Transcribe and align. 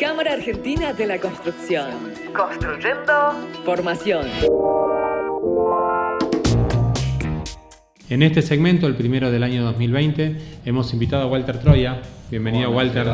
Cámara 0.00 0.32
Argentina 0.32 0.94
de 0.94 1.06
la 1.06 1.18
Construcción. 1.18 1.90
Construyendo 2.34 3.12
formación. 3.66 4.26
En 8.08 8.22
este 8.22 8.40
segmento, 8.40 8.86
el 8.86 8.96
primero 8.96 9.30
del 9.30 9.42
año 9.42 9.62
2020, 9.62 10.38
hemos 10.64 10.94
invitado 10.94 11.24
a 11.24 11.26
Walter 11.26 11.58
Troya. 11.58 12.00
Bienvenido, 12.30 12.70
Walter. 12.70 13.08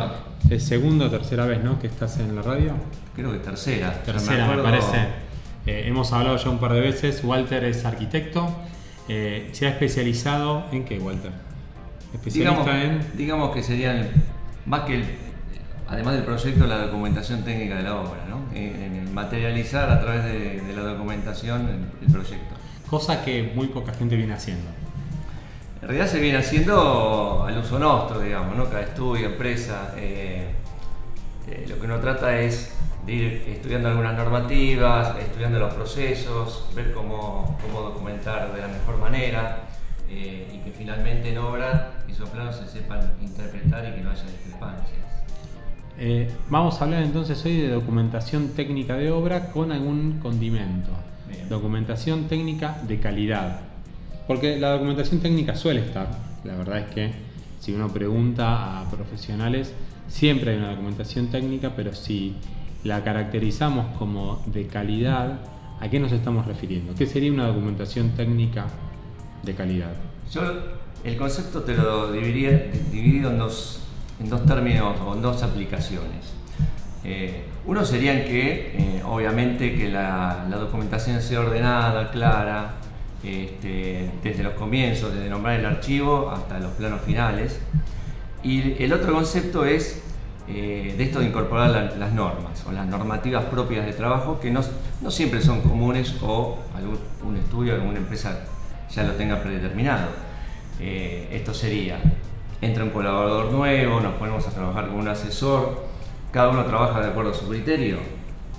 Es 0.48 0.62
segunda 0.62 1.06
o 1.06 1.10
tercera 1.10 1.44
vez, 1.44 1.60
¿no? 1.64 1.80
Que 1.80 1.88
estás 1.88 2.20
en 2.20 2.36
la 2.36 2.42
radio. 2.42 2.74
Creo 3.16 3.32
que 3.32 3.40
tercera. 3.40 4.04
Tercera, 4.04 4.46
me, 4.46 4.62
parece. 4.62 5.08
Eh, 5.66 5.86
hemos 5.86 6.12
hablado 6.12 6.36
ya 6.36 6.50
un 6.50 6.60
par 6.60 6.72
de 6.72 6.82
veces. 6.82 7.24
Walter 7.24 7.64
es 7.64 7.84
arquitecto. 7.84 8.48
Eh, 9.08 9.48
se 9.50 9.66
ha 9.66 9.70
especializado 9.70 10.66
en 10.70 10.84
qué, 10.84 11.00
Walter? 11.00 11.32
Especialista 12.14 12.84
en. 12.84 13.00
Digamos 13.16 13.52
que 13.52 13.64
serían 13.64 14.08
más 14.66 14.82
que 14.82 14.94
el, 14.94 15.04
además 15.88 16.14
del 16.14 16.24
proyecto, 16.24 16.66
la 16.66 16.78
documentación 16.78 17.42
técnica 17.42 17.76
de 17.76 17.82
la 17.82 17.96
obra, 17.96 18.24
¿no? 18.28 18.42
En, 18.54 19.12
materializar 19.14 19.90
a 19.90 20.00
través 20.00 20.24
de, 20.24 20.62
la 20.74 20.82
documentación 20.82 21.88
el, 22.02 22.12
proyecto. 22.12 22.54
Cosa 22.88 23.24
que 23.24 23.52
muy 23.54 23.68
poca 23.68 23.94
gente 23.94 24.14
viene 24.14 24.34
haciendo. 24.34 24.68
En 25.80 25.88
realidad 25.88 26.06
se 26.06 26.20
viene 26.20 26.38
haciendo 26.38 27.44
al 27.46 27.58
uso 27.58 27.78
nuestro, 27.78 28.20
digamos, 28.20 28.56
¿no? 28.56 28.64
Cada 28.68 28.82
estudio, 28.82 29.26
empresa. 29.28 29.94
Eh, 29.96 30.50
eh, 31.48 31.66
lo 31.68 31.78
que 31.78 31.86
uno 31.86 31.98
trata 31.98 32.38
es 32.38 32.74
de 33.06 33.12
ir 33.12 33.44
estudiando 33.48 33.88
algunas 33.88 34.16
normativas, 34.16 35.16
estudiando 35.18 35.60
los 35.60 35.72
procesos, 35.72 36.68
ver 36.74 36.92
cómo, 36.92 37.56
cómo 37.62 37.80
documentar 37.82 38.52
de 38.52 38.60
la 38.60 38.68
mejor 38.68 38.98
manera 38.98 39.60
eh, 40.08 40.48
y 40.52 40.58
que 40.58 40.72
finalmente 40.72 41.30
en 41.30 41.38
obra 41.38 41.92
esos 42.08 42.28
planos 42.30 42.56
se 42.56 42.66
sepan 42.66 43.12
interpretar 43.20 43.84
y 43.88 43.92
que 43.92 44.00
no 44.00 44.10
haya 44.10 44.24
discrepancias. 44.24 45.06
Eh, 45.98 46.30
vamos 46.50 46.80
a 46.80 46.84
hablar 46.84 47.02
entonces 47.02 47.42
hoy 47.46 47.56
de 47.56 47.68
documentación 47.68 48.48
técnica 48.48 48.96
de 48.96 49.10
obra 49.10 49.50
con 49.50 49.72
algún 49.72 50.18
condimento. 50.20 50.90
Documentación 51.48 52.28
técnica 52.28 52.82
de 52.86 53.00
calidad. 53.00 53.60
Porque 54.26 54.58
la 54.58 54.72
documentación 54.72 55.20
técnica 55.20 55.54
suele 55.56 55.80
estar. 55.80 56.08
La 56.44 56.54
verdad 56.56 56.80
es 56.80 56.94
que 56.94 57.12
si 57.60 57.72
uno 57.72 57.88
pregunta 57.88 58.80
a 58.80 58.90
profesionales, 58.90 59.72
siempre 60.08 60.52
hay 60.52 60.58
una 60.58 60.70
documentación 60.70 61.28
técnica, 61.28 61.72
pero 61.74 61.94
si 61.94 62.34
la 62.84 63.02
caracterizamos 63.02 63.96
como 63.96 64.42
de 64.46 64.66
calidad, 64.66 65.40
¿a 65.80 65.88
qué 65.88 65.98
nos 65.98 66.12
estamos 66.12 66.46
refiriendo? 66.46 66.94
¿Qué 66.94 67.06
sería 67.06 67.32
una 67.32 67.46
documentación 67.46 68.10
técnica 68.10 68.66
de 69.42 69.54
calidad? 69.54 69.94
Yo 70.30 70.42
el 71.04 71.16
concepto 71.16 71.62
te 71.62 71.74
lo 71.74 72.12
dividiría 72.12 72.70
dividido 72.90 73.30
en 73.30 73.38
dos 73.38 73.85
en 74.20 74.30
dos 74.30 74.44
términos 74.46 74.96
o 75.04 75.14
en 75.14 75.22
dos 75.22 75.42
aplicaciones. 75.42 76.34
Eh, 77.04 77.44
uno 77.66 77.84
sería 77.84 78.24
que, 78.24 78.74
eh, 78.76 79.02
obviamente, 79.04 79.76
que 79.76 79.88
la, 79.88 80.46
documentación 80.50 81.22
sea 81.22 81.40
ordenada, 81.40 82.10
clara, 82.10 82.74
este, 83.22 84.10
desde 84.22 84.42
los 84.42 84.54
comienzos, 84.54 85.14
desde 85.14 85.28
nombrar 85.28 85.60
el 85.60 85.66
archivo 85.66 86.30
hasta 86.30 86.58
los 86.58 86.72
planos 86.72 87.00
finales. 87.02 87.60
Y 88.42 88.82
el 88.82 88.92
otro 88.92 89.12
concepto 89.14 89.64
es 89.64 90.02
eh, 90.48 90.94
de 90.96 91.04
esto 91.04 91.20
de 91.20 91.26
incorporar 91.26 91.94
las 91.96 92.12
normas 92.12 92.64
o 92.66 92.72
las 92.72 92.86
normativas 92.86 93.44
propias 93.44 93.86
de 93.86 93.92
trabajo 93.92 94.38
que 94.40 94.50
no, 94.50 94.60
no 95.00 95.10
siempre 95.10 95.40
son 95.40 95.60
comunes 95.60 96.14
o 96.22 96.58
algún 96.76 96.98
un 97.24 97.36
estudio, 97.36 97.74
alguna 97.74 97.98
empresa 97.98 98.38
ya 98.90 99.02
lo 99.02 99.14
tenga 99.14 99.40
predeterminado. 99.42 100.06
esto 100.78 101.52
sería 101.52 101.98
entra 102.60 102.84
un 102.84 102.90
colaborador 102.90 103.52
nuevo, 103.52 104.00
nos 104.00 104.14
ponemos 104.14 104.46
a 104.46 104.50
trabajar 104.50 104.88
con 104.88 105.00
un 105.00 105.08
asesor, 105.08 105.86
cada 106.32 106.50
uno 106.50 106.64
trabaja 106.64 107.00
de 107.00 107.08
acuerdo 107.08 107.30
a 107.30 107.34
su 107.34 107.48
criterio, 107.48 107.98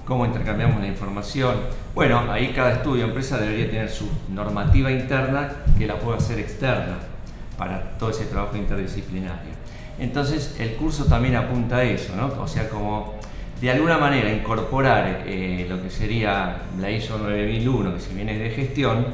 cómo 0.06 0.26
intercambiamos 0.26 0.80
la 0.80 0.88
información. 0.88 1.56
Bueno, 1.94 2.32
ahí 2.32 2.54
cada 2.56 2.74
estudio 2.74 3.06
empresa 3.06 3.38
debería 3.38 3.70
tener 3.70 3.90
su 3.90 4.10
normativa 4.30 4.92
interna 4.92 5.50
que 5.78 5.86
la 5.86 6.00
pueda 6.00 6.18
hacer 6.18 6.40
externa 6.40 6.98
para 7.58 7.98
todo 7.98 8.12
ese 8.12 8.26
trabajo 8.26 8.56
interdisciplinario. 8.56 9.52
Entonces 10.00 10.56
el 10.60 10.76
curso 10.76 11.06
también 11.06 11.36
apunta 11.36 11.78
a 11.78 11.84
eso. 11.84 12.14
O 12.40 12.48
sea, 12.48 12.70
como 12.70 13.16
de 13.60 13.72
alguna 13.72 13.98
manera 13.98 14.32
incorporar 14.32 15.24
eh, 15.26 15.66
lo 15.68 15.82
que 15.82 15.90
sería 15.90 16.62
la 16.80 16.92
ISO 16.92 17.18
9001, 17.18 17.96
que 17.96 18.00
si 18.00 18.14
viene 18.14 18.38
de 18.38 18.52
gestión, 18.52 19.06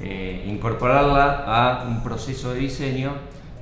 eh, 0.00 0.44
incorporarla 0.46 1.44
a 1.46 1.84
un 1.84 2.02
proceso 2.02 2.52
de 2.52 2.60
diseño 2.60 3.12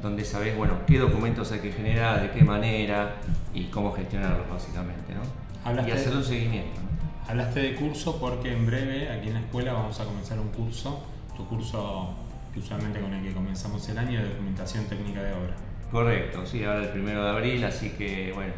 donde 0.03 0.25
sabes, 0.25 0.57
bueno, 0.57 0.79
qué 0.87 0.99
documentos 0.99 1.53
hay 1.53 1.61
que 1.61 1.73
generar, 1.73 2.21
de 2.21 2.31
qué 2.31 2.45
manera 2.45 3.15
y 3.55 3.65
cómo 3.65 3.93
gestionarlos 3.93 4.49
básicamente, 4.51 5.15
¿no? 5.15 5.87
y 5.87 5.91
hacer 5.93 6.15
un 6.15 6.25
seguimiento. 6.25 6.81
Hablaste 7.29 7.61
de 7.61 7.75
curso 7.77 8.19
porque 8.19 8.53
en 8.53 8.67
breve 8.67 9.09
aquí 9.11 9.29
en 9.29 9.35
la 9.35 9.41
escuela 9.41 9.73
vamos 9.73 9.99
a 10.01 10.05
comenzar 10.05 10.41
un 10.41 10.49
curso, 10.49 11.05
tu 11.37 11.47
curso 11.47 12.15
que 12.53 12.59
usualmente 12.59 13.01
con 13.01 13.15
el 13.15 13.23
que 13.23 13.33
comenzamos 13.33 13.89
el 13.89 13.99
año 13.99 14.21
de 14.21 14.29
documentación 14.29 14.85
técnica 14.87 15.23
de 15.23 15.33
obra. 15.33 15.55
Correcto, 15.91 16.45
sí, 16.45 16.65
ahora 16.65 16.83
el 16.83 16.89
primero 16.89 17.23
de 17.23 17.31
abril, 17.31 17.65
así 17.65 17.91
que 17.91 18.33
bueno, 18.35 18.53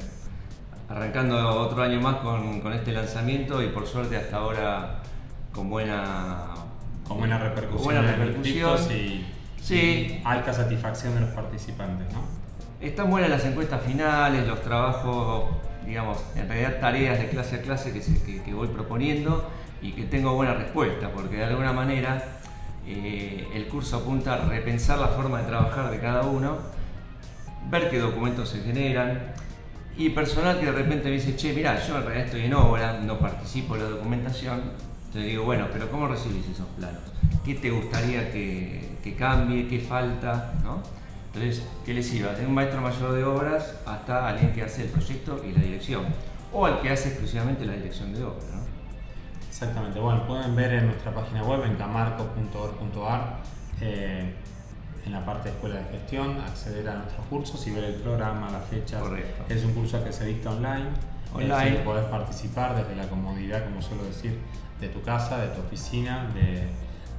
arrancando 0.88 1.36
otro 1.60 1.82
año 1.82 2.00
más 2.00 2.16
con, 2.16 2.60
con 2.60 2.72
este 2.72 2.92
lanzamiento 2.92 3.62
y 3.62 3.68
por 3.68 3.86
suerte 3.86 4.16
hasta 4.16 4.38
ahora 4.38 5.02
con 5.52 5.68
buena, 5.68 6.46
con 7.06 7.18
buena 7.18 7.38
repercusión. 7.38 7.76
Con 7.76 7.84
buena 7.84 8.16
repercusión. 8.16 8.78
Y 8.90 9.24
Sí. 9.64 10.20
alta 10.24 10.52
satisfacción 10.52 11.14
de 11.14 11.22
los 11.22 11.30
participantes, 11.30 12.12
¿no? 12.12 12.20
Están 12.86 13.10
buenas 13.10 13.30
las 13.30 13.46
encuestas 13.46 13.82
finales, 13.82 14.46
los 14.46 14.60
trabajos, 14.60 15.44
digamos, 15.86 16.22
en 16.36 16.46
realidad 16.46 16.80
tareas 16.80 17.18
de 17.18 17.30
clase 17.30 17.56
a 17.56 17.62
clase 17.62 17.92
que, 18.44 18.52
voy 18.52 18.68
proponiendo 18.68 19.48
y 19.80 19.92
que 19.92 20.02
tengo 20.04 20.34
buena 20.34 20.52
respuesta, 20.52 21.10
porque 21.10 21.36
de 21.36 21.44
alguna 21.44 21.72
manera 21.72 22.22
eh, 22.86 23.48
el 23.54 23.66
curso 23.68 23.96
apunta 23.96 24.34
a 24.34 24.48
repensar 24.48 24.98
la 24.98 25.08
forma 25.08 25.40
de 25.40 25.46
trabajar 25.46 25.90
de 25.90 25.98
cada 25.98 26.24
uno, 26.24 26.58
ver 27.70 27.88
qué 27.88 27.98
documentos 27.98 28.50
se 28.50 28.60
generan, 28.60 29.32
y 29.96 30.10
personal 30.10 30.60
que 30.60 30.66
de 30.66 30.72
repente 30.72 31.08
me 31.08 31.14
dice, 31.14 31.36
che, 31.36 31.54
mira, 31.54 31.80
yo 31.86 31.96
en 31.96 32.04
realidad 32.04 32.26
estoy 32.26 32.42
en 32.42 32.52
obra, 32.52 33.00
no 33.00 33.18
participo 33.18 33.76
en 33.76 33.84
la 33.84 33.88
documentación, 33.88 34.60
te 35.10 35.20
digo, 35.20 35.44
bueno, 35.44 35.68
pero 35.72 35.90
¿cómo 35.90 36.06
recibís 36.06 36.46
esos 36.48 36.66
planos? 36.76 37.00
¿Qué 37.44 37.54
te 37.54 37.70
gustaría 37.70 38.30
que, 38.30 38.83
cambie? 39.12 39.68
¿Qué 39.68 39.78
falta? 39.78 40.54
¿no? 40.64 40.82
Entonces, 41.34 41.66
¿qué 41.84 41.92
les 41.92 42.06
sirva? 42.08 42.30
Desde 42.32 42.46
un 42.46 42.54
maestro 42.54 42.80
mayor 42.80 43.12
de 43.12 43.24
obras 43.24 43.74
hasta 43.84 44.28
alguien 44.28 44.52
que 44.52 44.62
hace 44.62 44.84
el 44.84 44.88
proyecto 44.88 45.42
y 45.44 45.52
la 45.52 45.62
dirección. 45.62 46.04
O 46.52 46.64
al 46.64 46.80
que 46.80 46.90
hace 46.90 47.08
exclusivamente 47.08 47.66
la 47.66 47.74
dirección 47.74 48.14
de 48.14 48.24
obra. 48.24 48.44
¿no? 48.54 48.64
Exactamente. 49.48 50.00
Bueno, 50.00 50.26
pueden 50.26 50.54
ver 50.56 50.72
en 50.74 50.86
nuestra 50.86 51.12
página 51.14 51.42
web, 51.42 51.64
en 51.64 51.76
camarco.org.ar, 51.76 53.36
eh, 53.80 54.34
en 55.04 55.12
la 55.12 55.24
parte 55.24 55.48
de 55.48 55.54
escuela 55.54 55.76
de 55.76 55.84
gestión, 55.84 56.40
acceder 56.40 56.88
a 56.88 56.96
nuestros 56.96 57.26
cursos 57.26 57.66
y 57.66 57.70
ver 57.72 57.84
el 57.84 57.94
programa, 57.94 58.50
la 58.50 58.60
fecha. 58.60 59.00
Correcto. 59.00 59.44
Es 59.48 59.64
un 59.64 59.74
curso 59.74 60.02
que 60.02 60.12
se 60.12 60.24
dicta 60.26 60.50
online. 60.50 60.88
Online. 61.34 61.78
podés 61.84 62.04
participar 62.06 62.76
desde 62.76 62.94
la 62.94 63.08
comodidad, 63.08 63.64
como 63.64 63.82
suelo 63.82 64.04
decir, 64.04 64.38
de 64.80 64.88
tu 64.88 65.02
casa, 65.02 65.38
de 65.38 65.48
tu 65.48 65.60
oficina, 65.60 66.30
de, 66.32 66.68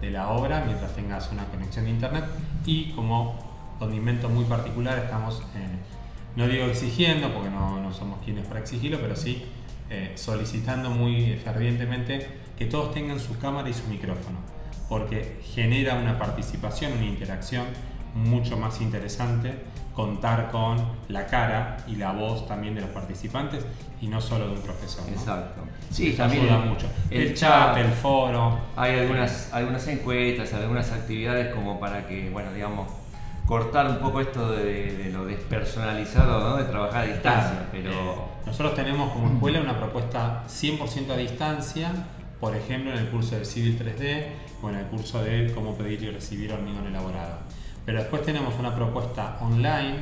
la 0.02 0.30
obra, 0.30 0.64
mientras 0.66 0.96
tengas 0.96 1.32
una 1.32 1.46
conexión 1.46 1.86
de 1.86 1.92
internet. 1.92 2.26
Y 2.66 2.92
como 2.92 3.36
condimento 3.80 4.30
muy 4.30 4.46
particular, 4.46 4.98
estamos, 5.00 5.42
eh, 5.56 5.68
no 6.36 6.48
digo 6.48 6.66
exigiendo, 6.66 7.34
porque 7.34 7.50
no, 7.50 7.92
somos 7.94 8.20
quienes 8.24 8.46
para 8.48 8.60
exigirlo, 8.60 9.00
pero 9.00 9.16
sí 9.16 9.46
eh, 9.90 10.14
solicitando 10.16 10.90
muy 10.90 11.36
fervientemente 11.44 12.28
que 12.58 12.66
todos 12.66 12.94
tengan 12.94 13.20
su 13.20 13.38
cámara 13.38 13.70
y 13.70 13.74
su 13.74 13.88
micrófono, 13.88 14.40
porque 14.90 15.42
genera 15.44 15.96
una 15.96 16.18
participación, 16.18 16.94
una 16.94 17.06
interacción 17.06 17.66
mucho 18.16 18.58
más 18.58 18.82
interesante 18.82 19.54
contar 19.96 20.52
con 20.52 20.78
la 21.08 21.26
cara 21.26 21.78
y 21.88 21.96
la 21.96 22.12
voz 22.12 22.48
también 22.48 22.76
de 22.76 22.82
los 22.82 22.90
participantes 22.90 23.66
y 24.02 24.08
no 24.08 24.20
solo 24.20 24.48
de 24.48 24.54
un 24.54 24.62
profesor. 24.62 25.06
Exacto. 25.10 25.62
Sí, 25.90 26.14
también 26.14 26.44
ayuda 26.44 26.60
mucho. 26.60 26.88
El, 27.10 27.34
chat, 27.34 27.78
el 27.78 27.92
foro. 27.92 28.60
Hay 28.76 29.00
algunas, 29.00 29.54
algunas 29.54 29.88
encuestas, 29.88 30.54
algunas 30.54 30.92
actividades 30.92 31.54
como 31.54 31.80
para 31.80 32.06
que, 32.08 32.30
bueno, 32.30 32.52
digamos, 32.54 32.92
cortar 33.46 33.88
un 33.90 34.00
poco 34.00 34.20
esto 34.20 34.52
de, 34.52 35.10
lo 35.14 35.26
despersonalizado, 35.26 36.50
¿no? 36.50 36.58
de 36.58 36.66
trabajar 36.66 37.04
a 37.04 37.08
distancia. 37.08 37.68
pero... 37.72 37.92
Eh, 37.92 38.36
nosotros 38.46 38.76
tenemos 38.76 39.12
como 39.12 39.34
escuela 39.34 39.60
una 39.60 39.78
propuesta 39.78 40.44
100% 40.48 41.10
a 41.12 41.18
distancia, 41.18 41.92
por 42.40 42.56
ejemplo 42.56 42.92
en 42.92 43.00
el 43.00 43.08
curso 43.10 43.36
de 43.36 43.44
Civil 43.44 43.80
3D 43.80 44.28
o 44.62 44.70
en 44.70 44.76
el 44.76 44.86
curso 44.86 45.24
de 45.24 45.52
cómo 45.54 45.76
pedir 45.76 46.04
y 46.04 46.12
recibir 46.12 46.54
hormigón 46.54 46.86
elaborado. 46.86 47.40
Pero 47.86 48.00
después 48.00 48.24
tenemos 48.24 48.56
una 48.60 48.76
propuesta 48.76 49.38
online 49.42 49.98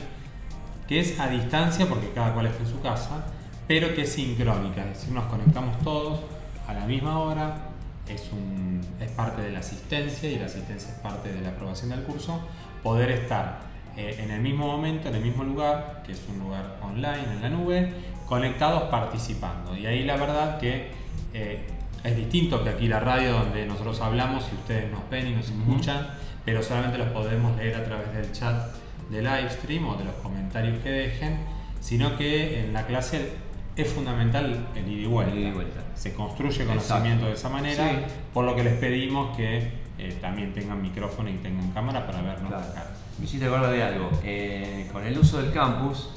que 0.88 1.00
es 1.00 1.20
a 1.20 1.28
distancia 1.28 1.88
porque 1.88 2.12
cada 2.12 2.34
cual 2.34 2.48
está 2.48 2.64
en 2.64 2.70
su 2.70 2.82
casa, 2.82 3.26
pero 3.68 3.94
que 3.96 4.02
es 4.02 4.14
sincrónica, 4.14 4.82
es 4.82 5.00
decir, 5.00 5.14
nos 5.14 5.26
conectamos 5.26 5.80
todos 5.80 6.20
a 6.68 6.74
la 6.74 6.86
misma 6.86 7.20
hora, 7.20 7.70
es, 8.08 8.30
un, 8.32 8.82
es 9.00 9.12
parte 9.12 9.42
de 9.42 9.52
la 9.52 9.60
asistencia 9.60 10.30
y 10.30 10.38
la 10.38 10.46
asistencia 10.46 10.90
es 10.90 11.00
parte 11.00 11.32
de 11.32 11.42
la 11.42 11.50
aprobación 11.50 11.90
del 11.90 12.04
curso, 12.04 12.42
poder 12.82 13.12
estar 13.12 13.62
eh, 13.96 14.18
en 14.20 14.32
el 14.32 14.42
mismo 14.42 14.68
momento, 14.68 15.08
en 15.10 15.16
el 15.16 15.24
mismo 15.24 15.44
lugar, 15.44 16.04
que 16.06 16.12
es 16.12 16.22
un 16.30 16.40
lugar 16.40 16.78
online 16.82 17.24
en 17.32 17.42
la 17.42 17.50
nube, 17.50 17.94
conectados 18.28 18.84
participando. 18.84 19.78
Y 19.78 19.86
ahí 19.86 20.04
la 20.04 20.18
verdad 20.18 20.60
que 20.60 20.92
eh, 21.34 21.68
es 22.04 22.18
distinto 22.18 22.64
que 22.64 22.72
aquí 22.72 22.88
la 22.88 23.00
radio 23.00 23.34
donde 23.34 23.66
nosotros 23.66 24.02
hablamos 24.02 24.46
y 24.52 24.56
ustedes 24.56 24.92
nos 24.92 25.10
ven 25.10 25.28
y 25.28 25.36
nos 25.36 25.50
escuchan, 25.50 26.08
pero 26.46 26.62
solamente 26.62 26.98
los 26.98 27.10
podemos 27.10 27.56
leer 27.58 27.76
a 27.76 27.84
través 27.84 28.14
del 28.14 28.32
chat 28.32 28.76
de 29.10 29.22
live 29.22 29.50
stream 29.50 29.88
o 29.88 29.96
de 29.96 30.06
los 30.06 30.16
comentarios 30.16 30.80
que 30.82 30.90
dejen, 30.90 31.38
sino 31.80 32.18
que 32.18 32.62
en 32.62 32.74
la 32.74 32.86
clase 32.86 33.34
es 33.76 33.88
fundamental 33.92 34.68
el 34.76 34.88
ida 34.88 35.02
y 35.02 35.52
vuelta. 35.52 35.82
Se 35.96 36.14
construye 36.14 36.66
conocimiento 36.66 37.26
de 37.26 37.34
esa 37.34 37.50
manera, 37.50 38.06
por 38.34 38.46
lo 38.46 38.56
que 38.56 38.64
les 38.64 38.74
pedimos 38.74 39.36
que 39.36 39.84
eh, 39.98 40.18
también 40.22 40.54
tengan 40.54 40.82
micrófono 40.82 41.30
y 41.30 41.34
tengan 41.36 41.72
cámara 41.72 42.06
para 42.06 42.22
vernos 42.22 42.50
claro. 42.50 42.90
Me 43.20 43.26
hiciste 43.26 43.46
acordar 43.46 43.72
de 43.72 43.84
algo. 43.84 44.10
Eh, 44.24 44.90
con 44.92 45.06
el 45.06 45.18
uso 45.18 45.42
del 45.42 45.52
campus, 45.52 46.10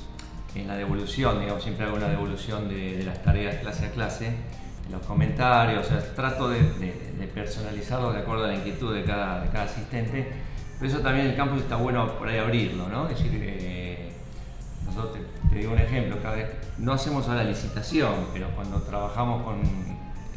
en 0.55 0.69
la 0.69 0.76
devolución, 0.76 1.40
digamos, 1.40 1.62
siempre 1.62 1.87
hago 1.87 1.96
una 1.96 2.08
devolución 2.08 2.69
de, 2.69 3.02
las 3.05 3.23
tareas 3.23 3.56
clase 3.56 3.87
a 3.87 3.90
clase, 3.90 4.32
los 4.90 5.02
comentarios, 5.02 5.86
o 5.86 5.88
sea, 5.88 6.14
trato 6.14 6.48
de, 6.48 6.60
personalizarlo 7.34 8.12
de 8.12 8.20
acuerdo 8.20 8.44
a 8.44 8.48
la 8.48 8.54
inquietud 8.54 8.94
de 8.94 9.04
cada, 9.04 9.42
de 9.42 9.50
cada 9.50 9.64
asistente. 9.64 10.32
Pero 10.78 10.92
eso 10.92 11.00
también 11.00 11.26
el 11.26 11.36
campus 11.36 11.62
está 11.62 11.76
bueno 11.76 12.06
por 12.18 12.28
ahí 12.28 12.38
abrirlo, 12.38 12.88
¿no? 12.88 13.08
Es 13.08 13.18
decir, 13.18 13.32
eh, 13.34 14.12
nosotros 14.84 15.18
te, 15.50 15.56
digo 15.56 15.72
un 15.72 15.78
ejemplo, 15.78 16.18
cada 16.22 16.36
vez 16.36 16.50
no 16.78 16.92
hacemos 16.92 17.28
ahora 17.28 17.44
licitación, 17.44 18.14
pero 18.32 18.48
cuando 18.54 18.80
trabajamos 18.82 19.42
con 19.42 19.60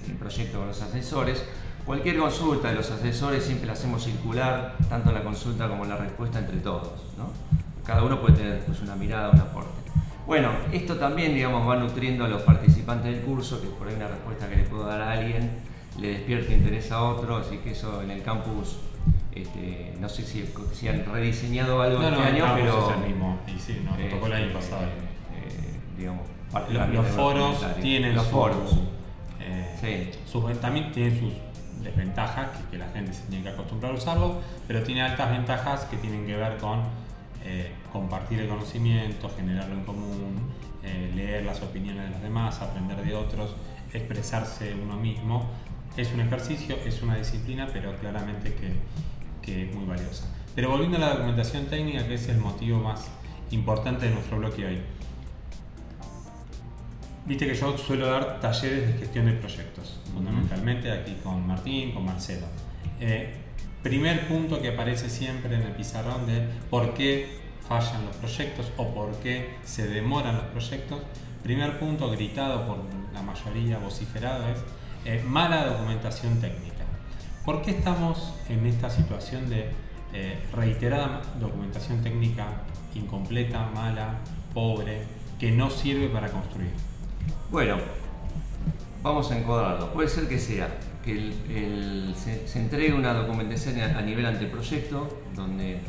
el 0.08 0.16
proyecto 0.16 0.60
con 0.60 0.68
los 0.68 0.82
asesores, 0.82 1.44
Cualquier 1.90 2.20
consulta 2.20 2.70
de 2.70 2.76
los 2.76 2.92
asesores 2.92 3.44
siempre 3.44 3.66
la 3.66 3.74
hacemos 3.74 4.04
circular, 4.04 4.76
tanto 4.90 5.12
la 5.12 5.24
consulta 5.24 5.68
como 5.68 5.86
la 5.86 5.98
respuesta 5.98 6.38
entre 6.38 6.58
todos. 6.58 7.02
Cada 7.84 8.04
uno 8.04 8.22
puede 8.22 8.36
tener 8.36 8.54
después 8.58 8.80
una 8.82 8.96
mirada, 8.96 9.32
un 9.32 9.40
aporte. 9.40 9.82
Bueno, 10.28 10.52
esto 10.72 10.98
también 10.98 11.34
digamos, 11.34 11.68
va 11.68 11.78
nutriendo 11.78 12.26
a 12.26 12.28
los 12.28 12.44
participantes 12.44 12.69
del 12.98 13.22
curso, 13.22 13.62
que 13.62 13.68
por 13.68 13.88
ahí 13.88 13.96
una 13.96 14.08
respuesta 14.08 14.50
que 14.50 14.58
le 14.58 14.64
puedo 14.64 14.86
dar 14.86 15.02
a 15.02 15.12
alguien 15.12 15.50
le 16.00 16.10
despierta 16.10 16.54
interés 16.54 16.92
a 16.92 17.04
otro, 17.04 17.38
así 17.38 17.58
que 17.58 17.72
eso 17.72 18.02
en 18.02 18.12
el 18.12 18.24
campus, 18.24 18.78
este, 19.34 19.96
no 20.00 20.08
sé 20.08 20.24
si, 20.24 20.88
han 20.88 21.06
rediseñado 21.06 21.82
algo 21.82 22.02
este 22.02 22.22
año, 22.22 22.46
pero... 22.56 22.90
Es 22.90 22.98
el 22.98 23.08
mismo, 23.08 23.40
y 23.48 23.60
sí, 23.60 23.82
nos 23.84 24.10
tocó 24.10 24.28
el 24.28 24.34
año 24.34 24.54
pasado. 24.54 24.84
Eh, 24.84 25.80
digamos, 25.98 26.26
los, 26.94 27.08
foros 27.08 27.66
tienen 27.82 28.16
los 28.16 28.28
foros. 28.28 28.78
Eh, 29.42 30.12
también 30.62 30.92
tienen 30.92 31.20
sus 31.20 31.34
desventajas 31.84 32.50
que, 32.70 32.78
la 32.78 32.88
gente 32.90 33.14
se 33.14 33.24
tiene 33.24 33.44
que 33.44 33.50
acostumbrar 33.50 33.92
a 33.92 33.96
usarlo, 33.96 34.42
pero 34.68 34.84
tiene 34.84 35.02
altas 35.02 35.32
ventajas 35.32 35.86
que 35.86 35.98
tienen 35.98 36.26
que 36.26 36.36
ver 36.36 36.58
con 36.58 36.82
eh, 37.44 37.72
compartir 37.92 38.40
el 38.40 38.50
conocimiento, 38.50 39.30
generarlo 39.36 39.76
en 39.76 39.84
común, 39.84 40.52
eh, 40.84 41.12
leer 41.16 41.46
las 41.46 41.62
opiniones 41.62 42.06
de 42.06 42.10
los 42.12 42.22
demás, 42.22 42.62
aprender 42.62 43.04
de 43.04 43.16
otros, 43.16 43.56
expresarse 43.94 44.74
uno 44.74 44.96
mismo. 44.96 45.50
Es 45.98 46.14
un 46.14 46.22
ejercicio, 46.22 46.78
es 46.86 47.02
una 47.02 47.18
disciplina, 47.18 47.68
pero 47.72 47.96
claramente 47.98 48.54
que, 48.54 48.72
que 49.42 49.66
es 49.66 49.76
muy 49.76 49.86
valiosa. 49.86 50.26
Pero 50.56 50.70
volviendo 50.70 50.98
a 50.98 51.02
la 51.02 51.10
documentación 51.14 51.66
técnica, 51.66 52.08
que 52.08 52.16
es 52.16 52.28
el 52.30 52.38
motivo 52.38 52.80
más 52.80 53.10
importante 53.52 54.08
de 54.08 54.14
nuestro 54.14 54.38
bloque 54.38 54.66
hoy. 54.66 54.80
Viste 57.26 57.46
que 57.46 57.54
yo 57.54 57.78
suelo 57.78 58.08
dar 58.08 58.40
talleres 58.40 58.88
de 58.88 58.94
gestión 58.94 59.26
de 59.26 59.34
proyectos, 59.34 60.00
fundamentalmente 60.14 60.92
aquí 60.92 61.16
con 61.24 61.46
Martín, 61.46 61.92
con 61.92 62.06
Marcelo. 62.06 62.48
Eh, 63.00 63.34
primer 63.84 64.28
punto 64.28 64.62
que 64.62 64.70
aparece 64.70 65.10
siempre 65.10 65.56
en 65.56 65.62
el 65.62 65.72
pizarrón 65.74 66.26
de 66.26 66.48
por 66.70 66.94
qué 66.94 67.40
fallan 67.70 68.04
los 68.08 68.16
proyectos 68.16 68.72
o 68.78 68.94
por 68.94 69.12
qué 69.18 69.58
se 69.64 69.88
demoran 69.88 70.36
los 70.36 70.46
proyectos. 70.46 71.00
Primer 71.44 71.80
punto 71.80 72.10
gritado 72.10 72.66
por 72.66 72.80
la 73.14 73.22
mayoría, 73.22 73.78
vociferado, 73.78 74.44
es 74.50 74.58
eh, 75.06 75.24
mala 75.26 75.66
documentación 75.66 76.42
técnica. 76.42 76.84
¿Por 77.46 77.62
qué 77.62 77.72
estamos 77.72 78.34
en 78.50 78.66
esta 78.66 78.90
situación 78.90 79.50
de 79.50 79.70
eh, 80.14 80.44
reiterada 80.52 81.22
documentación 81.40 82.02
técnica 82.02 82.48
incompleta, 82.96 83.70
mala, 83.74 84.16
pobre, 84.54 85.04
que 85.40 85.52
no 85.52 85.70
sirve 85.70 86.10
para 86.10 86.30
construir? 86.30 86.72
Bueno, 87.52 87.78
vamos 89.04 89.32
a 89.32 89.38
encuadrarlo. 89.38 89.94
Puede 89.94 90.10
ser 90.10 90.28
que 90.28 90.40
sea 90.40 90.68
que 91.06 91.34
se, 92.16 92.60
entregue 92.60 92.94
una 92.94 93.14
documentación 93.14 93.80
a, 93.80 94.02
nivel 94.02 94.26
anteproyecto, 94.26 95.22
donde 95.36 95.80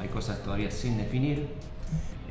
hay 0.00 0.08
cosas 0.08 0.42
todavía 0.42 0.70
sin 0.70 0.98
definir. 0.98 1.48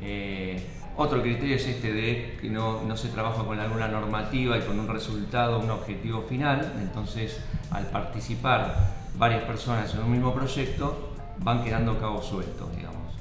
Eh, 0.02 0.60
otro 0.96 1.22
criterio 1.22 1.56
es 1.56 1.66
este 1.66 1.92
de 1.92 2.38
que 2.40 2.50
no, 2.50 2.96
se 2.96 3.08
trabaja 3.08 3.44
con 3.44 3.58
alguna 3.58 3.88
normativa 3.88 4.58
y 4.58 4.62
con 4.62 4.78
un 4.80 4.88
resultado, 4.88 5.60
un 5.60 5.70
objetivo 5.70 6.22
final. 6.22 6.74
Entonces, 6.80 7.40
al 7.70 7.86
participar 7.86 8.94
varias 9.16 9.44
personas 9.44 9.94
en 9.94 10.00
un 10.00 10.10
mismo 10.10 10.34
proyecto, 10.34 11.14
van 11.38 11.62
quedando 11.64 11.98
cabos 12.00 12.26
sueltos, 12.26 12.74
digamos. 12.74 13.14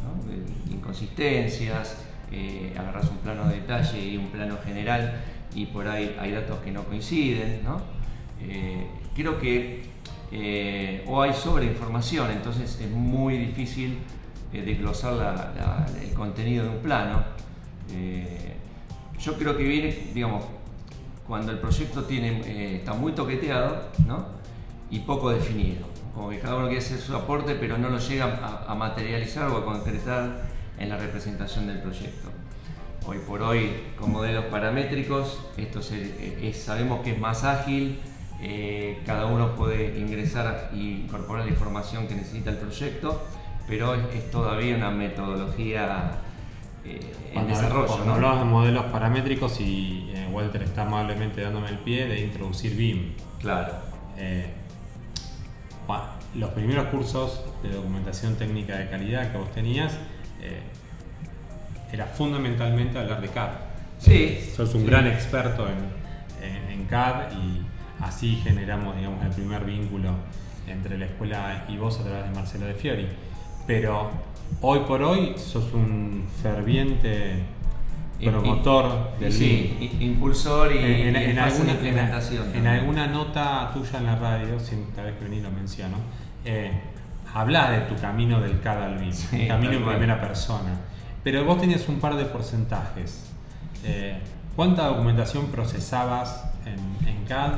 Inconsistencias, 0.71 1.97
agarras 2.77 3.09
un 3.09 3.17
plano 3.17 3.47
de 3.47 3.55
detalle 3.55 3.99
y 3.99 4.17
un 4.17 4.27
plano 4.27 4.57
general 4.65 5.21
y 5.53 5.65
por 5.65 5.87
ahí 5.87 6.15
hay 6.19 6.31
datos 6.31 6.59
que 6.59 6.71
no 6.71 6.83
coinciden. 6.83 7.61
Eh, 8.41 8.87
creo 9.15 9.39
que 9.39 9.83
eh, 10.31 11.03
o 11.07 11.21
hay 11.21 11.33
sobreinformación, 11.33 12.31
entonces 12.31 12.79
es 12.79 12.91
muy 12.91 13.37
difícil 13.37 13.97
eh, 14.53 14.61
desglosar 14.61 15.53
el 16.01 16.13
contenido 16.13 16.63
de 16.63 16.69
un 16.69 16.77
plano. 16.77 17.23
yo 19.19 19.33
creo 19.37 19.57
que 19.57 19.63
viene, 19.63 20.11
digamos, 20.13 20.43
cuando 21.27 21.51
el 21.51 21.59
proyecto 21.59 22.03
tiene, 22.03 22.75
está 22.75 22.93
muy 22.93 23.11
toqueteado 23.11 23.89
¿no? 24.05 24.25
y 24.89 24.99
poco 24.99 25.29
definido, 25.31 25.85
como 26.13 26.29
que 26.29 26.39
cada 26.39 26.55
uno 26.55 26.67
quiere 26.67 26.83
hacer 26.83 26.99
su 26.99 27.15
aporte 27.15 27.55
pero 27.55 27.77
no 27.77 27.89
lo 27.89 27.99
llega 27.99 28.63
a 28.67 28.73
materializar 28.75 29.49
o 29.49 29.57
a 29.57 29.65
concretar 29.65 30.47
en 30.79 30.89
la 30.89 30.97
representación 30.97 31.67
del 31.67 31.81
proyecto. 31.81 32.29
Hoy 33.05 33.19
por 33.19 33.41
hoy, 33.41 33.71
con 33.97 34.11
modelos 34.11 34.45
paramétricos, 34.45 35.39
esto 35.55 35.81
sabemos 35.81 37.01
que 37.03 37.11
es 37.11 37.19
más 37.19 37.45
ágil, 37.45 37.99
eh, 38.41 39.01
cada 39.05 39.27
uno 39.27 39.55
puede 39.55 39.97
ingresar 39.97 40.71
e 40.73 40.77
incorporar 40.77 41.45
la 41.45 41.51
información 41.51 42.05
que 42.07 42.15
necesita 42.15 42.49
el 42.49 42.57
proyecto, 42.57 43.23
pero 43.67 43.95
es, 43.95 44.31
todavía 44.31 44.75
una 44.75 44.91
metodología 44.91 46.11
eh, 46.85 46.99
en 47.33 47.47
desarrollo. 47.47 47.87
Cuando 47.87 48.13
hablamos 48.13 48.39
de 48.39 48.45
modelos 48.45 48.85
paramétricos 48.85 49.59
y 49.59 50.11
eh, 50.13 50.27
Walter 50.31 50.63
está 50.63 50.83
amablemente 50.83 51.41
dándome 51.41 51.69
el 51.69 51.79
pie 51.79 52.07
de 52.07 52.21
introducir 52.21 52.75
BIM. 52.75 53.13
Claro. 53.39 53.73
los 56.35 56.49
primeros 56.51 56.87
cursos 56.87 57.45
de 57.63 57.69
documentación 57.69 58.35
técnica 58.35 58.77
de 58.77 58.89
calidad 58.89 59.31
que 59.31 59.37
vos 59.37 59.51
tenías, 59.51 59.97
era 61.91 62.05
fundamentalmente 62.05 62.99
hablar 62.99 63.21
de 63.21 63.29
CAD. 63.29 63.49
Sí. 63.99 64.51
sos 64.55 64.75
un 64.75 64.85
gran 64.85 65.07
experto 65.07 65.67
en, 65.67 66.71
en, 66.71 66.85
CAD 66.85 67.31
y 67.33 67.65
así 67.99 68.35
generamos 68.43 68.95
digamos, 68.95 69.25
el 69.25 69.31
primer 69.31 69.65
vínculo 69.65 70.11
entre 70.67 70.97
la 70.97 71.05
escuela 71.05 71.65
y 71.67 71.77
vos 71.77 71.99
a 71.99 72.03
través 72.03 72.25
de 72.25 72.31
Marcelo 72.31 72.65
de 72.65 72.73
Fiori. 72.73 73.07
Pero 73.67 74.09
hoy 74.61 74.79
por 74.87 75.01
hoy 75.03 75.33
sos 75.37 75.73
un 75.73 76.25
ferviente 76.41 77.43
promotor 78.23 79.19
del 79.19 79.31
sí, 79.31 79.97
impulsor 79.99 80.73
y, 80.73 80.79
en, 80.79 81.37
alguna, 81.37 81.71
implementación. 81.71 82.55
En, 82.55 82.65
alguna 82.65 83.07
nota 83.07 83.69
tuya 83.73 83.99
en 83.99 84.05
la 84.05 84.15
radio, 84.15 84.57
cada 84.95 85.09
vez 85.09 85.17
que 85.17 85.25
venís 85.25 85.43
lo 85.43 85.51
menciono, 85.51 85.97
eh, 86.45 86.71
habla 87.33 87.71
de 87.71 87.81
tu 87.81 87.95
camino 88.01 88.39
del 88.39 88.59
CAD 88.61 88.83
al 88.83 88.97
BIM, 88.97 89.47
camino 89.47 89.73
en 89.73 89.85
primera 89.85 90.19
persona. 90.19 90.79
Pero 91.23 91.43
vos 91.43 91.59
tenías 91.59 91.87
un 91.89 91.99
par 91.99 92.15
de 92.15 92.25
porcentajes. 92.25 93.31
Eh, 93.83 94.17
¿Cuánta 94.55 94.87
documentación 94.87 95.47
procesabas 95.47 96.45
en, 96.65 97.25
CAD? 97.27 97.53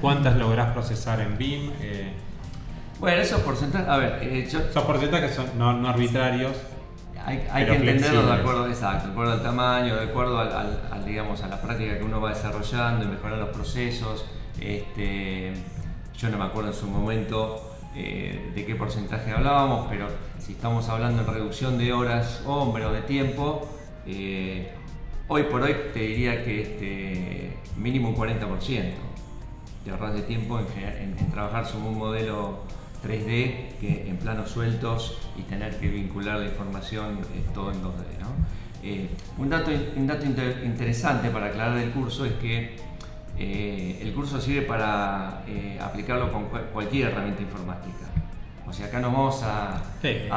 ¿Cuántas 0.00 0.36
lográs 0.36 0.72
procesar 0.72 1.20
en 1.20 1.38
BIM? 1.38 1.70
Eh, 1.80 2.12
bueno, 3.00 3.22
esos 3.22 3.40
porcentajes, 3.40 3.88
a 3.88 3.96
ver, 3.96 4.18
eh, 4.22 4.42
esos 4.46 4.84
porcentajes 4.84 5.34
son 5.34 5.46
no, 5.58 5.88
arbitrarios. 5.88 6.56
Hay, 7.24 7.66
que 7.66 7.74
entenderlo 7.74 8.26
de 8.26 8.32
acuerdo, 8.32 8.66
exacto, 8.66 9.06
de 9.06 9.12
acuerdo 9.12 9.32
al 9.32 9.42
tamaño, 9.42 9.96
de 9.96 10.04
acuerdo 10.04 10.38
al, 10.38 11.04
digamos, 11.04 11.42
a 11.42 11.48
la 11.48 11.60
práctica 11.60 11.98
que 11.98 12.04
uno 12.04 12.20
va 12.20 12.30
desarrollando 12.30 13.04
y 13.04 13.08
mejorar 13.08 13.38
los 13.38 13.50
procesos. 13.50 14.24
Este, 14.60 15.52
yo 16.16 16.28
no 16.30 16.38
me 16.38 16.44
acuerdo 16.44 16.70
en 16.70 16.76
su 16.76 16.86
momento 16.86 17.76
eh, 17.94 18.52
de 18.54 18.64
qué 18.64 18.74
porcentaje 18.74 19.32
hablábamos, 19.32 19.86
pero 19.88 20.06
si 20.38 20.52
estamos 20.52 20.88
hablando 20.88 21.22
en 21.22 21.28
reducción 21.28 21.78
de 21.78 21.92
horas 21.92 22.42
hombre 22.46 22.84
o 22.86 22.92
de 22.92 23.02
tiempo, 23.02 23.68
eh, 24.06 24.72
hoy 25.28 25.44
por 25.44 25.62
hoy 25.62 25.76
te 25.92 26.00
diría 26.00 26.44
que 26.44 26.62
este, 26.62 27.56
mínimo 27.76 28.08
un 28.08 28.16
40% 28.16 29.10
te 29.84 29.90
ahorras 29.90 30.14
de 30.14 30.22
tiempo 30.22 30.58
en, 30.58 31.16
trabajar 31.30 31.66
sobre 31.66 31.88
un 31.88 31.98
modelo 31.98 32.58
3D 33.02 33.78
que 33.80 34.06
en 34.08 34.16
planos 34.18 34.50
sueltos 34.50 35.18
y 35.36 35.42
tener 35.42 35.78
que 35.78 35.88
vincular 35.88 36.38
la 36.38 36.46
información 36.46 37.18
todo 37.54 37.72
en 37.72 37.82
2D. 37.82 38.20
Eh, 38.82 39.10
un 39.36 39.50
dato, 39.50 39.70
un 39.96 40.06
dato 40.06 40.24
interesante 40.24 41.28
para 41.28 41.46
aclarar 41.46 41.76
del 41.76 41.90
curso 41.90 42.24
es 42.24 42.32
que 42.34 42.76
eh, 43.38 43.98
el 44.02 44.12
curso 44.12 44.40
sirve 44.40 44.62
para 44.62 45.44
eh, 45.46 45.78
aplicarlo 45.80 46.32
con 46.32 46.46
cualquier 46.72 47.08
herramienta 47.08 47.42
informática. 47.42 48.06
O 48.66 48.72
sea, 48.72 48.86
acá 48.86 49.00
nos 49.00 49.12
vamos 49.12 49.42
a, 49.42 49.82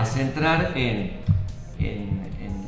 centrar 0.05 0.71
en, 0.75 1.21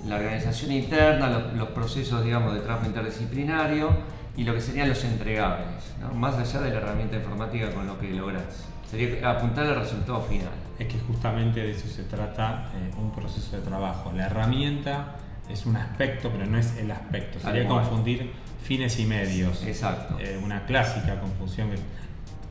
la 0.06 0.18
organización 0.18 0.72
interna, 0.72 1.52
los, 1.56 1.70
procesos 1.70 2.24
digamos, 2.24 2.54
de 2.54 2.60
trabajo 2.60 2.86
interdisciplinario 2.86 3.90
y 4.38 4.44
lo 4.44 4.54
que 4.54 4.62
serían 4.62 4.90
los 4.90 5.04
entregables, 5.04 5.96
más 6.14 6.36
allá 6.36 6.62
de 6.62 6.70
la 6.70 6.78
herramienta 6.78 7.16
informática 7.16 7.72
con 7.72 7.88
lo 7.88 7.98
que 8.00 8.12
logras. 8.12 8.66
Sería 8.90 9.30
apuntar 9.30 9.66
al 9.66 9.76
resultado 9.76 10.22
final. 10.22 10.52
Es 10.78 10.88
que 10.88 11.00
justamente 11.00 11.62
de 11.62 11.72
eso 11.72 11.88
se 11.88 12.04
trata 12.04 12.70
un 12.98 13.12
proceso 13.12 13.56
de 13.56 13.62
trabajo. 13.62 14.12
La 14.16 14.26
herramienta 14.26 15.16
es 15.50 15.66
un 15.66 15.78
aspecto, 15.78 16.30
pero 16.32 16.46
no 16.46 16.58
es 16.58 16.78
el 16.78 16.92
aspecto. 16.92 17.40
Sería 17.40 17.68
confundir 17.68 18.32
fines 18.64 19.00
y 19.00 19.06
medios. 19.06 19.64
Exacto. 19.66 20.18
Eh, 20.20 20.40
una 20.44 20.66
clásica 20.66 21.20
confusión 21.20 21.70
que 21.70 21.78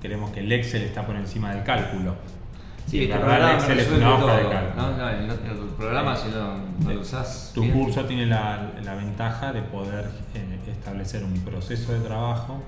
creemos 0.00 0.30
que 0.30 0.40
el 0.40 0.52
Excel 0.52 0.82
está 0.82 1.04
por 1.06 1.16
encima 1.16 1.52
del 1.52 1.64
cálculo. 1.64 2.14
Sí, 2.86 3.04
el 3.04 3.12
Excel 3.12 3.80
es 3.80 3.90
una 3.90 4.14
hoja 4.14 4.36
de 4.36 4.48
cálculo. 4.48 4.90
No, 4.90 4.96
no, 4.96 5.08
el, 5.10 5.68
programa 5.76 6.16
si 6.16 6.28
no, 6.28 6.92
lo 6.92 7.00
usás. 7.00 7.50
Tu 7.54 7.68
curso 7.72 8.04
tiene 8.04 8.26
la, 8.26 8.70
la, 8.84 8.94
ventaja 8.94 9.52
de 9.52 9.62
poder 9.62 10.08
eh, 10.34 10.70
establecer 10.70 11.24
un 11.24 11.32
proceso 11.40 11.92
de 11.92 12.00
trabajo 12.00 12.62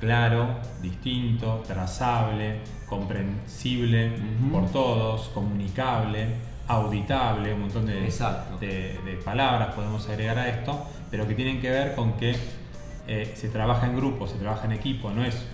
claro, 0.00 0.56
distinto, 0.82 1.62
trazable, 1.66 2.60
comprensible 2.88 4.12
por 4.50 4.70
todos, 4.70 5.28
comunicable 5.28 6.50
auditable, 6.70 7.52
un 7.52 7.62
montón 7.62 7.86
de, 7.86 8.00
de, 8.60 9.20
palabras 9.24 9.74
podemos 9.74 10.08
agregar 10.08 10.38
a 10.38 10.48
esto, 10.48 10.86
pero 11.10 11.26
que 11.26 11.34
tienen 11.34 11.60
que 11.60 11.68
ver 11.68 11.96
con 11.96 12.12
que 12.12 12.36
eh, 13.08 13.32
se 13.34 13.48
trabaja 13.48 13.86
en 13.86 13.96
grupo, 13.96 14.28
se 14.28 14.38
trabaja 14.38 14.66
en 14.66 14.72
equipo, 14.72 15.10
no 15.10 15.24
es 15.24 15.46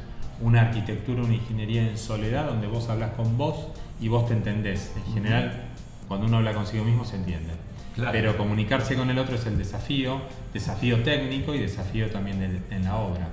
una 0.43 0.61
arquitectura, 0.61 1.23
una 1.23 1.35
ingeniería 1.35 1.89
en 1.89 1.97
soledad 1.97 2.47
donde 2.47 2.67
vos 2.67 2.91
hablas 2.91 3.13
con 3.13 3.39
vos 3.39 3.69
y 3.99 4.09
vos 4.09 4.27
te 4.27 4.35
entendés. 4.35 4.93
En 5.07 5.15
general, 5.15 5.71
cuando 6.07 6.27
uno 6.27 6.37
habla 6.37 6.53
consigo 6.53 6.85
mismo 6.85 7.05
se 7.05 7.17
entiende. 7.17 7.66
Pero 7.97 8.37
comunicarse 8.37 8.95
con 8.95 9.09
el 9.09 9.19
otro 9.19 9.37
es 9.37 9.47
el 9.47 9.57
desafío, 9.57 10.21
desafío 10.53 11.03
técnico 11.03 11.55
y 11.55 11.61
desafío 11.61 12.11
también 12.11 12.63
en 12.71 12.85
la 12.85 12.97
obra. 12.97 13.29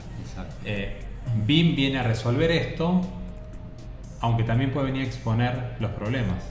Eh, 0.64 1.02
BIM 1.46 1.76
viene 1.76 2.00
a 2.00 2.04
resolver 2.04 2.50
esto, 2.52 3.02
aunque 4.22 4.44
también 4.44 4.72
puede 4.72 4.88
venir 4.88 5.04
a 5.04 5.06
exponer 5.06 5.76
los 5.80 5.92
problemas. 5.92 6.44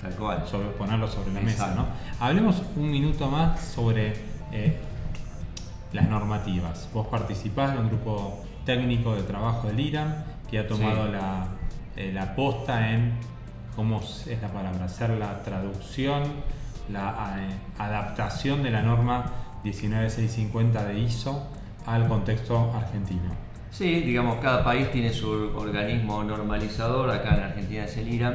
Tal 0.00 0.12
cual. 0.14 0.46
Sobre, 0.46 0.68
ponerlo 0.70 1.08
sobre 1.08 1.32
la 1.32 1.40
mesa. 1.40 1.74
¿no? 1.74 1.86
Hablemos 2.20 2.62
un 2.76 2.90
minuto 2.90 3.28
más 3.28 3.60
sobre 3.60 4.14
eh, 4.52 4.76
las 5.92 6.08
normativas. 6.08 6.88
Vos 6.94 7.08
participás 7.08 7.72
de 7.74 7.80
un 7.80 7.88
grupo 7.88 8.44
técnico 8.64 9.14
de 9.14 9.22
trabajo 9.22 9.66
del 9.66 9.80
IRAM 9.80 10.14
que 10.50 10.58
ha 10.58 10.66
tomado 10.66 11.08
la, 11.08 11.48
eh, 11.96 12.12
la 12.14 12.34
posta 12.34 12.92
en, 12.92 13.12
¿cómo 13.74 14.00
es 14.00 14.40
la 14.40 14.48
palabra? 14.48 14.84
Hacer 14.84 15.10
la 15.10 15.42
traducción, 15.42 16.22
la 16.90 17.36
adaptación 17.78 18.62
de 18.62 18.70
la 18.70 18.82
norma 18.82 19.24
19650 19.64 20.84
de 20.84 20.98
ISO 21.00 21.48
al 21.86 22.08
contexto 22.08 22.72
argentino. 22.74 23.48
Sí, 23.70 24.00
digamos, 24.00 24.38
cada 24.40 24.64
país 24.64 24.90
tiene 24.90 25.12
su 25.12 25.28
organismo 25.30 26.22
normalizador, 26.24 27.10
acá 27.10 27.36
en 27.36 27.42
Argentina 27.42 27.84
es 27.84 27.96
el 27.96 28.12
IRAM 28.12 28.34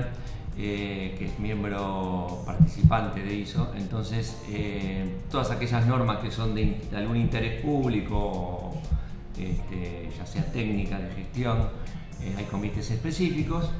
eh, 0.55 1.15
que 1.17 1.25
es 1.25 1.39
miembro 1.39 2.43
participante 2.45 3.24
de 3.24 3.33
ISO. 3.33 3.74
Entonces, 3.75 4.38
eh, 4.50 5.22
todas 5.31 5.50
aquellas 5.50 5.88
normas 5.88 6.19
que 6.19 6.29
son 6.29 6.53
de, 6.53 6.79
algún 6.95 7.17
interés 7.17 7.60
público, 7.62 8.72
este, 9.36 10.10
ya 10.15 10.25
sea 10.27 10.45
técnica 10.51 11.00
de 11.00 11.10
gestión, 11.10 11.69
eh, 12.22 12.36
hay 12.38 12.45
comités 12.45 12.91
específicos 12.91 13.72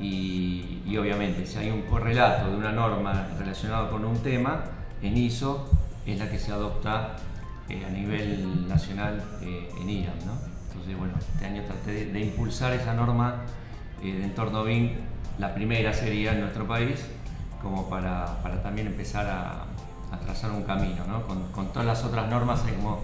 y, 0.00 0.96
obviamente 0.96 1.44
si 1.44 1.58
hay 1.58 1.70
un 1.70 1.82
correlato 1.82 2.50
de 2.50 2.56
una 2.56 2.72
norma 2.72 3.28
relacionada 3.38 3.90
con 3.90 4.04
un 4.04 4.18
tema, 4.18 4.64
en 5.02 5.16
ISO 5.16 5.68
es 6.06 6.18
la 6.18 6.30
que 6.30 6.38
se 6.38 6.52
adopta 6.52 7.16
a 7.68 7.90
nivel 7.90 8.66
nacional 8.68 9.22
en 9.42 9.90
IRAM. 9.90 10.14
Entonces, 10.68 10.96
bueno, 10.96 11.14
este 11.18 11.46
año 11.46 11.62
traté 11.64 12.06
de, 12.06 12.20
impulsar 12.20 12.72
esa 12.72 12.94
norma 12.94 13.42
de 14.00 14.24
entorno 14.24 14.64
BIM 14.64 14.92
la 15.38 15.54
primera 15.54 15.92
sería 15.92 16.32
en 16.32 16.40
nuestro 16.40 16.66
país, 16.66 17.04
como 17.62 17.88
para, 17.90 18.38
también 18.62 18.86
empezar 18.86 19.26
a, 19.26 19.66
trazar 20.24 20.50
un 20.50 20.62
camino, 20.62 21.04
¿no? 21.06 21.26
con, 21.26 21.66
todas 21.72 21.86
las 21.86 22.02
otras 22.04 22.30
normas, 22.30 22.64
hay 22.64 22.72
como 22.74 23.00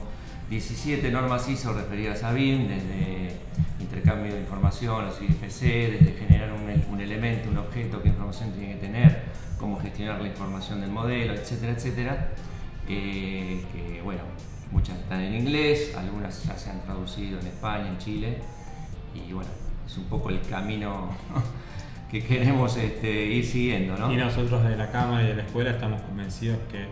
17 0.53 1.11
normas 1.11 1.49
ISO 1.49 1.73
referidas 1.73 2.23
a 2.25 2.33
BIM, 2.35 2.69
desde 2.69 3.37
intercambio 3.81 4.35
de 4.35 4.41
información, 4.41 5.07
los 5.07 5.19
IFC, 5.23 5.63
desde 5.63 6.15
generar 6.19 6.53
un, 6.53 7.01
elemento, 7.01 7.49
un 7.49 7.57
objeto, 7.57 8.03
qué 8.03 8.11
información 8.11 8.53
tiene 8.53 8.75
que 8.75 8.81
tener, 8.81 9.23
cómo 9.59 9.81
gestionar 9.81 10.21
la 10.21 10.29
información 10.29 10.83
del 10.83 10.91
modelo, 10.91 11.33
etcétera, 11.33 11.73
etcétera. 11.73 12.29
Eh, 12.87 13.65
que 13.73 14.03
bueno, 14.03 14.21
muchas 14.71 14.99
están 14.99 15.23
en 15.23 15.37
inglés, 15.37 15.95
algunas 15.97 16.45
ya 16.45 16.59
se 16.59 16.69
han 16.69 16.83
traducido 16.83 17.41
en 17.41 17.47
España, 17.47 17.89
en 17.89 17.97
Chile, 17.97 18.39
y 19.15 19.33
bueno, 19.33 19.51
es 19.87 19.97
un 19.97 20.05
poco 20.05 20.29
el 20.29 20.43
camino 20.43 21.17
que 22.11 22.23
queremos 22.23 22.77
este, 22.77 23.25
ir 23.25 23.47
siguiendo. 23.47 23.97
¿no? 23.97 24.13
Y 24.13 24.17
nosotros 24.17 24.63
de 24.65 24.77
la 24.77 24.93
Cámara 24.93 25.25
y 25.25 25.29
de 25.29 25.35
la 25.35 25.43
Escuela 25.45 25.71
estamos 25.71 26.03
convencidos 26.03 26.59
que 26.71 26.89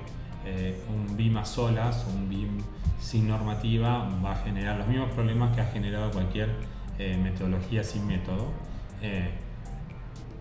eh, 0.47 0.81
un 0.89 1.15
BIM 1.15 1.37
a 1.37 1.45
solas, 1.45 2.07
un 2.11 2.27
BIM 2.27 2.59
sin 3.01 3.27
normativa, 3.27 4.09
va 4.25 4.33
a 4.33 4.37
generar 4.37 4.77
los 4.77 4.87
mismos 4.87 5.11
problemas 5.11 5.55
que 5.55 5.63
ha 5.63 5.67
generado 5.67 6.11
cualquier 6.13 6.51
eh, 6.99 7.19
metodología 7.21 7.83
sin 7.83 8.07
método. 8.07 8.47
Eh, 9.03 9.31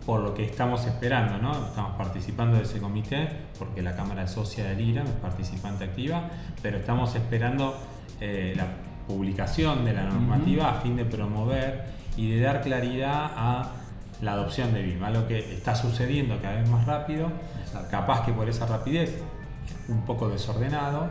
por 0.05 0.21
lo 0.21 0.33
que 0.33 0.43
estamos 0.43 0.85
esperando, 0.85 1.37
¿no? 1.37 1.51
estamos 1.51 1.95
participando 1.95 2.57
de 2.57 2.63
ese 2.63 2.79
comité, 2.79 3.27
porque 3.57 3.81
la 3.81 3.95
Cámara 3.95 4.23
es 4.23 4.31
socia 4.31 4.63
del 4.63 4.81
IRA, 4.81 5.03
es 5.03 5.09
participante 5.11 5.83
activa, 5.83 6.29
pero 6.61 6.77
estamos 6.77 7.13
esperando 7.13 7.77
la 8.19 8.65
publicación 9.09 9.85
de 9.85 9.93
la 9.93 10.03
normativa 10.03 10.69
a 10.69 10.81
fin 10.81 10.95
de 10.95 11.03
promover 11.03 11.85
y 12.15 12.29
de 12.29 12.41
dar 12.41 12.61
claridad 12.61 13.31
a 13.35 13.71
la 14.21 14.33
adopción 14.33 14.73
de 14.73 14.83
BIM, 14.83 15.03
algo 15.03 15.27
que 15.27 15.39
está 15.53 15.75
sucediendo 15.75 16.39
cada 16.41 16.61
vez 16.61 16.69
más 16.69 16.85
rápido, 16.85 17.31
capaz 17.89 18.25
que 18.25 18.33
por 18.33 18.47
esa 18.47 18.65
rapidez 18.67 19.23
un 19.87 20.05
poco 20.05 20.29
desordenado, 20.29 21.09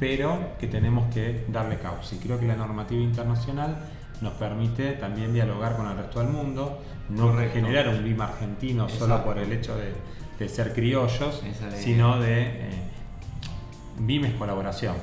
pero 0.00 0.56
que 0.58 0.66
tenemos 0.66 1.12
que 1.14 1.44
darle 1.48 1.78
causa. 1.78 2.16
Y 2.16 2.18
creo 2.18 2.40
que 2.40 2.46
la 2.46 2.56
normativa 2.56 3.00
internacional 3.00 3.76
nos 4.22 4.32
permite 4.34 4.92
también 4.92 5.32
dialogar 5.32 5.76
con 5.76 5.86
el 5.86 5.96
resto 5.96 6.20
del 6.20 6.30
mundo, 6.30 6.82
no 7.10 7.36
generar 7.36 7.88
un 7.88 8.02
BIM 8.02 8.20
argentino 8.20 8.88
solo 8.88 9.22
por 9.22 9.38
el 9.38 9.52
hecho 9.52 9.76
de, 9.76 10.48
ser 10.48 10.72
criollos, 10.72 11.42
sino 11.76 12.18
de 12.18 12.42
eh, 12.42 12.70
BIM 13.98 14.24
es 14.24 14.34
colaboración. 14.34 14.96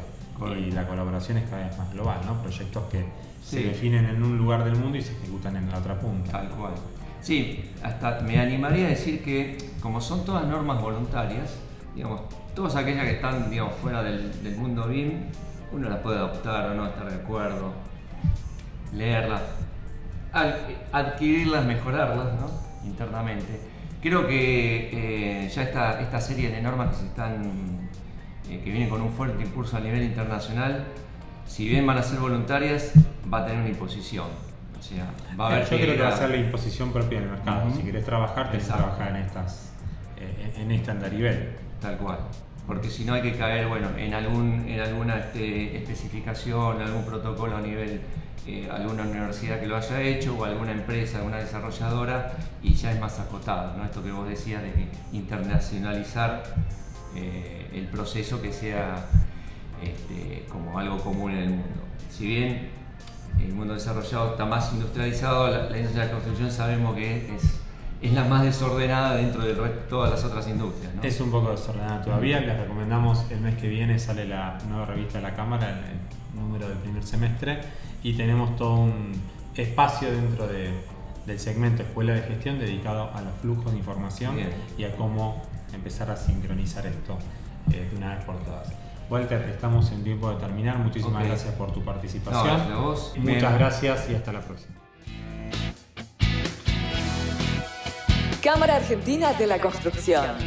Y 0.58 0.72
la 0.72 0.88
colaboración 0.88 1.38
es 1.38 1.50
cada 1.50 1.68
vez 1.68 1.78
más 1.78 1.92
global, 1.94 2.20
¿no? 2.26 2.42
Proyectos 2.42 2.84
que 2.92 3.06
se 3.44 3.62
definen 3.62 4.06
en 4.06 4.22
un 4.22 4.38
lugar 4.38 4.64
del 4.64 4.76
mundo 4.76 4.98
y 4.98 5.02
se 5.02 5.14
ejecutan 5.14 5.56
en 5.56 5.70
la 5.72 5.78
otra 5.78 6.00
punta. 6.00 6.32
Tal 6.32 6.50
cual. 6.50 6.74
Sí, 7.22 7.72
hasta 7.82 8.20
me 8.22 8.40
animaría 8.40 8.88
a 8.88 8.90
decir 8.90 9.24
que 9.24 9.58
como 9.82 10.00
son 10.00 10.26
todas 10.26 10.46
normas 10.48 10.82
voluntarias, 10.82 11.58
digamos, 11.96 12.22
todas 12.58 12.76
aquellas 12.76 13.06
que 13.06 13.12
están 13.12 13.52
digamos, 13.52 13.76
fuera 13.76 14.02
del, 14.02 14.56
mundo 14.58 14.88
BIM, 14.88 15.26
uno 15.72 15.90
las 15.90 16.00
puede 16.00 16.18
adoptar 16.18 16.72
o 16.72 16.74
no 16.74 16.88
estar 16.88 17.08
de 17.08 17.16
acuerdo, 17.16 17.72
leerlas, 18.92 19.44
adquirirlas, 20.92 21.66
mejorarlas 21.66 22.34
¿no? 22.40 22.50
internamente. 22.84 23.60
Creo 24.02 24.26
que 24.26 24.90
eh, 25.46 25.50
ya 25.50 25.62
esta, 25.62 26.02
esta 26.02 26.20
serie 26.20 26.50
de 26.50 26.60
normas 26.60 26.90
que 26.90 26.96
se 26.96 27.06
están 27.06 27.44
eh, 28.50 28.60
que 28.64 28.72
vienen 28.72 28.90
con 28.90 29.02
un 29.02 29.12
fuerte 29.12 29.44
impulso 29.44 29.78
a 29.78 29.80
nivel 29.80 30.02
internacional, 30.02 30.84
si 31.46 31.70
bien 31.70 31.86
van 31.86 32.00
a 32.00 32.04
ser 32.04 32.18
voluntarias, 32.18 32.92
va 33.32 33.44
a 33.44 33.46
tener 33.46 33.62
una 33.62 33.70
imposición 33.70 34.26
va 35.40 35.46
a 35.46 35.52
haber 35.52 35.70
Yo 35.70 35.78
creo 35.78 35.96
que 35.96 36.02
va 36.02 36.10
a 36.10 36.18
ser 36.18 36.30
la 36.30 36.38
imposición 36.38 36.92
propia 36.92 37.20
del 37.20 37.30
mercado. 37.30 37.72
Si 37.76 37.84
querés 37.84 38.06
trabajar, 38.06 38.50
tenés 38.50 38.66
que 38.66 38.74
trabajar 38.74 39.10
en 39.10 39.16
estas 39.18 39.74
eh, 40.18 40.54
en 40.58 40.72
este 40.72 40.92
andarivel. 40.92 41.56
Tal 41.82 41.98
cual. 41.98 42.20
Porque 42.68 42.90
si 42.90 43.06
no 43.06 43.14
hay 43.14 43.22
que 43.22 43.38
caer 43.38 43.68
bueno, 43.68 43.88
en, 43.98 44.14
algún, 44.14 44.68
en 44.68 44.82
alguna 44.82 45.18
este, 45.18 45.78
especificación, 45.78 46.82
algún 46.82 47.06
protocolo 47.06 47.56
a 47.56 47.62
nivel 47.62 48.02
eh, 48.50 48.70
alguna 48.72 49.04
universidad 49.04 49.60
que 49.60 49.68
lo 49.68 49.76
haya 49.76 50.02
hecho 50.02 50.34
o 50.38 50.46
alguna 50.46 50.72
empresa, 50.72 51.18
alguna 51.18 51.36
desarrolladora 51.36 52.32
y 52.64 52.74
ya 52.76 52.94
es 52.94 53.00
más 53.00 53.20
acotado. 53.20 53.78
¿no? 53.78 53.84
Esto 53.84 54.02
que 54.02 54.10
vos 54.10 54.26
decías 54.26 54.62
de 54.64 54.88
internacionalizar 55.12 56.44
eh, 57.14 57.70
el 57.74 57.88
proceso 57.88 58.42
que 58.42 58.54
sea 58.54 59.06
este, 59.84 60.46
como 60.50 60.80
algo 60.80 60.98
común 61.00 61.32
en 61.32 61.38
el 61.40 61.50
mundo. 61.50 61.82
Si 62.10 62.26
bien 62.26 62.70
el 63.38 63.54
mundo 63.54 63.74
desarrollado 63.74 64.32
está 64.32 64.46
más 64.46 64.72
industrializado, 64.72 65.50
la, 65.50 65.78
industria 65.78 66.04
de 66.04 66.08
la 66.08 66.12
construcción 66.12 66.50
sabemos 66.50 66.96
que 66.96 67.18
es, 67.18 67.44
es 67.44 67.57
la 68.02 68.24
más 68.24 68.44
desordenada 68.44 69.16
dentro 69.16 69.44
de 69.44 69.54
todas 69.90 70.12
las 70.12 70.24
otras 70.24 70.48
industrias. 70.48 70.94
Es 71.02 71.20
un 71.20 71.32
poco 71.32 71.52
desordenada 71.52 72.02
todavía. 72.02 72.40
Les 72.40 72.58
recomendamos 72.58 73.26
el 73.32 73.42
mes 73.42 73.56
que 73.56 73.68
viene 73.68 73.98
sale 74.00 74.28
la 74.28 74.58
nueva 74.68 74.86
revista 74.86 75.18
de 75.18 75.24
la 75.24 75.36
Cámara, 75.36 75.70
el, 75.70 76.40
número 76.40 76.70
del 76.70 76.78
primer 76.78 77.04
semestre, 77.04 77.60
y 78.04 78.14
tenemos 78.14 78.56
todo 78.56 78.76
un 78.76 79.12
espacio 79.56 80.12
dentro 80.12 80.48
del 80.48 81.40
segmento 81.40 81.82
Escuela 81.82 82.14
de 82.14 82.22
Gestión 82.22 82.60
dedicado 82.60 83.10
a 83.14 83.22
los 83.22 83.34
flujos 83.42 83.72
de 83.72 83.80
información 83.80 84.36
y 84.78 84.84
a 84.84 84.96
cómo 84.96 85.42
empezar 85.74 86.12
a 86.12 86.16
sincronizar 86.16 86.86
esto 86.86 87.18
eh, 87.72 87.88
de 87.90 87.98
una 87.98 88.16
vez 88.16 88.24
por 88.24 88.38
todas. 88.44 88.72
Walter, 89.10 89.42
estamos 89.50 89.92
en 89.92 90.04
tiempo 90.04 90.30
de 90.30 90.36
terminar. 90.36 90.78
Muchísimas 90.78 91.26
gracias 91.26 91.54
por 91.56 91.72
tu 91.72 91.84
participación. 91.84 92.62
Muchas 93.18 93.54
gracias 93.54 94.10
y 94.10 94.16
hasta 94.16 94.34
la 94.34 94.42
próxima. 94.42 94.87
Cámara 98.42 98.76
Argentina 98.76 99.34
de 99.34 99.48
la 99.48 99.60
Construcción. 99.60 100.38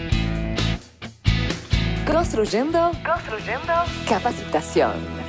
Construyendo, 2.07 2.93
construyendo 3.05 3.73
capacitación. 4.09 5.20